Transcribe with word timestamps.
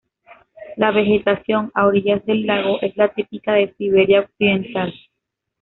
La 0.77 0.89
vegetación 0.89 1.69
a 1.75 1.85
orillas 1.85 2.25
del 2.25 2.47
lago 2.47 2.81
es 2.81 2.97
la 2.97 3.13
típica 3.13 3.53
de 3.53 3.71
Siberia 3.75 4.21
Occidental. 4.21 4.91